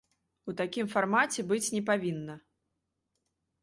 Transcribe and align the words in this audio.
У 0.51 0.55
такім 0.61 0.89
фармаце 0.95 1.47
быць 1.53 1.63
не 1.77 1.85
павінна. 1.93 2.43